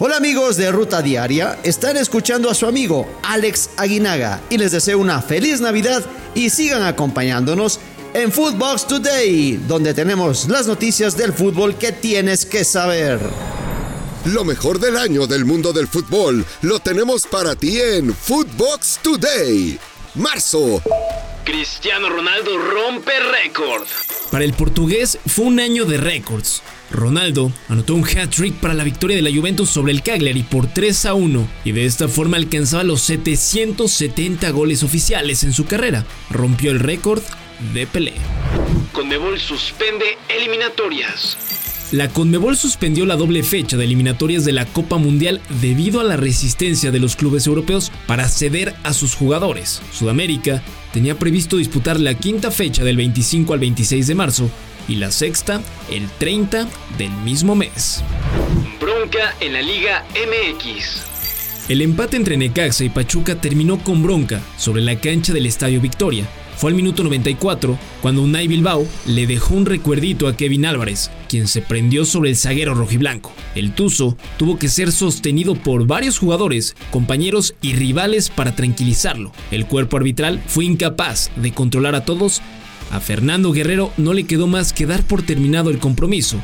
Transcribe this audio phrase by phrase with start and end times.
[0.00, 4.96] Hola amigos de Ruta Diaria, están escuchando a su amigo Alex Aguinaga y les deseo
[5.00, 6.04] una feliz Navidad
[6.36, 7.80] y sigan acompañándonos
[8.14, 13.18] en Footbox Today, donde tenemos las noticias del fútbol que tienes que saber.
[14.26, 19.80] Lo mejor del año del mundo del fútbol lo tenemos para ti en Footbox Today.
[20.14, 20.80] Marzo.
[21.44, 23.82] Cristiano Ronaldo rompe récord.
[24.30, 26.62] Para el portugués fue un año de récords.
[26.90, 31.06] Ronaldo anotó un hat-trick para la victoria de la Juventus sobre el Cagliari por 3
[31.06, 36.04] a 1 y de esta forma alcanzaba los 770 goles oficiales en su carrera.
[36.30, 37.22] Rompió el récord
[37.74, 38.14] de Pelé.
[38.92, 41.36] Conmebol suspende eliminatorias.
[41.90, 46.18] La Conmebol suspendió la doble fecha de eliminatorias de la Copa Mundial debido a la
[46.18, 49.80] resistencia de los clubes europeos para ceder a sus jugadores.
[49.92, 50.62] Sudamérica
[50.92, 54.50] tenía previsto disputar la quinta fecha del 25 al 26 de marzo
[54.88, 55.60] y la sexta
[55.90, 58.02] el 30 del mismo mes.
[58.80, 61.08] Bronca en la Liga MX.
[61.68, 66.26] El empate entre Necaxa y Pachuca terminó con bronca sobre la cancha del Estadio Victoria.
[66.56, 71.46] Fue al minuto 94 cuando Unai Bilbao le dejó un recuerdito a Kevin Álvarez, quien
[71.46, 73.32] se prendió sobre el zaguero rojiblanco.
[73.54, 79.30] El Tuzo tuvo que ser sostenido por varios jugadores, compañeros y rivales para tranquilizarlo.
[79.50, 82.42] El cuerpo arbitral fue incapaz de controlar a todos
[82.90, 86.38] a Fernando Guerrero no le quedó más que dar por terminado el compromiso,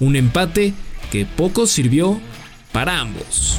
[0.00, 0.74] un empate
[1.10, 2.20] que poco sirvió
[2.72, 3.58] para ambos.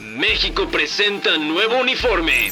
[0.00, 2.50] México presenta nuevo uniforme.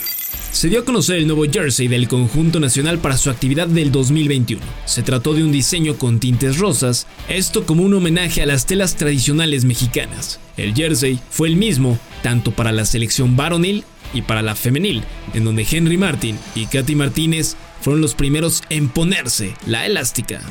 [0.53, 4.63] Se dio a conocer el nuevo jersey del conjunto nacional para su actividad del 2021.
[4.87, 8.97] Se trató de un diseño con tintes rosas, esto como un homenaje a las telas
[8.97, 10.41] tradicionales mexicanas.
[10.57, 15.03] El jersey fue el mismo tanto para la selección varonil y para la femenil,
[15.35, 17.57] en donde Henry Martin y Katy Martínez
[17.87, 20.43] fueron los primeros en ponerse la elástica.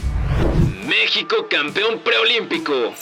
[0.88, 2.94] México campeón preolímpico.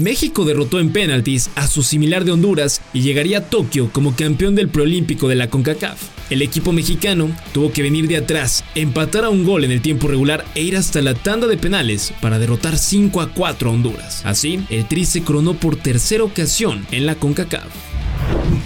[0.00, 4.56] México derrotó en penaltis a su similar de Honduras y llegaría a Tokio como campeón
[4.56, 6.02] del preolímpico de la CONCACAF.
[6.30, 10.08] El equipo mexicano tuvo que venir de atrás, empatar a un gol en el tiempo
[10.08, 14.22] regular e ir hasta la tanda de penales para derrotar 5 a 4 a Honduras.
[14.26, 17.68] Así, el Tri se coronó por tercera ocasión en la CONCACAF.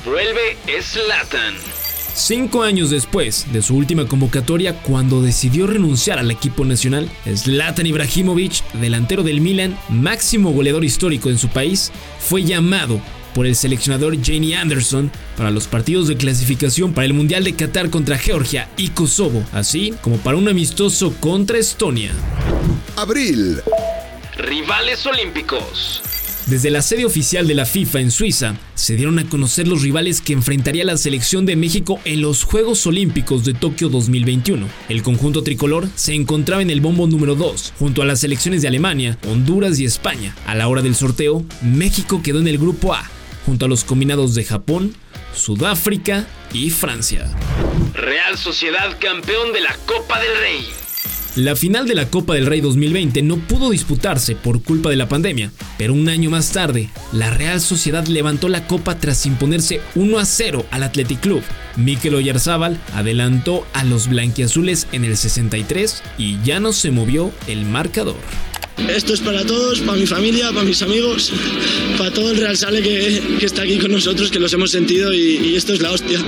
[0.07, 1.84] Vuelve Slatan.
[2.15, 8.63] Cinco años después de su última convocatoria, cuando decidió renunciar al equipo nacional, Zlatan Ibrahimovic,
[8.75, 13.01] delantero del Milan, máximo goleador histórico en su país, fue llamado
[13.35, 17.91] por el seleccionador Jamie Anderson para los partidos de clasificación para el Mundial de Qatar
[17.91, 22.13] contra Georgia y Kosovo, así como para un amistoso contra Estonia.
[22.95, 23.61] Abril.
[24.39, 26.01] Rivales olímpicos.
[26.47, 30.21] Desde la sede oficial de la FIFA en Suiza, se dieron a conocer los rivales
[30.21, 34.69] que enfrentaría la selección de México en los Juegos Olímpicos de Tokio 2021.
[34.91, 38.69] El conjunto tricolor se encontraba en el bombo número 2, junto a las selecciones de
[38.69, 40.37] Alemania, Honduras y España.
[40.47, 43.11] A la hora del sorteo, México quedó en el grupo A,
[43.47, 44.95] junto a los combinados de Japón,
[45.35, 47.27] Sudáfrica y Francia.
[47.95, 50.84] Real Sociedad campeón de la Copa del Rey.
[51.37, 55.09] La final de la Copa del Rey 2020 no pudo disputarse por culpa de la
[55.09, 60.19] pandemia, pero un año más tarde, la Real Sociedad levantó la copa tras imponerse 1
[60.21, 61.43] a 0 al Athletic Club.
[61.75, 67.65] Mikel Oyarzábal adelantó a los blanquiazules en el 63 y ya no se movió el
[67.65, 68.17] marcador.
[68.89, 71.33] Esto es para todos, para mi familia, para mis amigos,
[71.99, 75.13] para todo el Real Sale que, que está aquí con nosotros, que los hemos sentido
[75.13, 76.21] y, y esto es la hostia.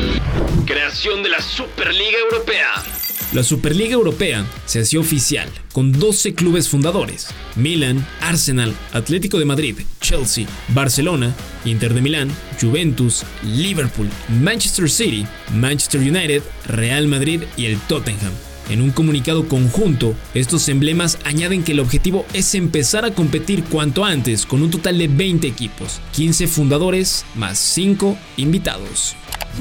[0.64, 2.95] Creación de la Superliga Europea.
[3.36, 9.76] La Superliga Europea se hacía oficial con 12 clubes fundadores: Milan, Arsenal, Atlético de Madrid,
[10.00, 11.34] Chelsea, Barcelona,
[11.66, 14.08] Inter de Milán, Juventus, Liverpool,
[14.40, 18.32] Manchester City, Manchester United, Real Madrid y el Tottenham.
[18.68, 24.04] En un comunicado conjunto, estos emblemas añaden que el objetivo es empezar a competir cuanto
[24.04, 29.14] antes con un total de 20 equipos, 15 fundadores más 5 invitados.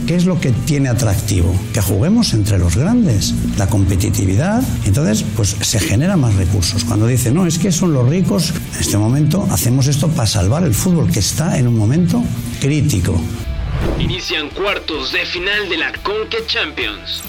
[0.07, 1.55] ¿Qué es lo que tiene atractivo?
[1.73, 4.61] Que juguemos entre los grandes, la competitividad.
[4.85, 6.83] Entonces, pues se generan más recursos.
[6.83, 10.63] Cuando dicen, no, es que son los ricos, en este momento hacemos esto para salvar
[10.63, 12.23] el fútbol, que está en un momento
[12.59, 13.19] crítico.
[13.99, 17.23] Inician cuartos de final de la Conca Champions.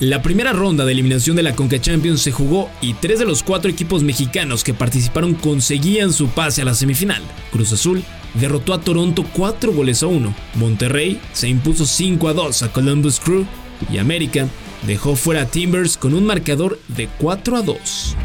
[0.00, 3.42] La primera ronda de eliminación de la Conca Champions se jugó y tres de los
[3.42, 7.22] cuatro equipos mexicanos que participaron conseguían su pase a la semifinal.
[7.52, 8.02] Cruz Azul
[8.32, 13.20] derrotó a Toronto 4 goles a 1, Monterrey se impuso 5 a 2 a Columbus
[13.20, 13.44] Crew
[13.92, 14.48] y América
[14.86, 18.16] dejó fuera a Timbers con un marcador de 4 a 2.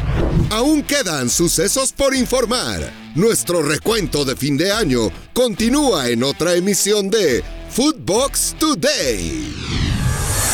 [0.52, 2.90] Aún quedan sucesos por informar.
[3.14, 9.85] Nuestro recuento de fin de año continúa en otra emisión de Footbox Today.